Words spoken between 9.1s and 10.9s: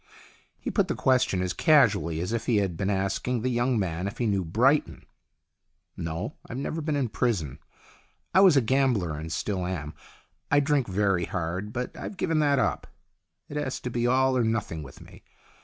and still am. I drank